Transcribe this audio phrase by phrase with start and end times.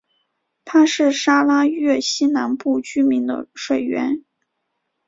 [0.65, 4.23] 它是沙拉越西南部居民的水源。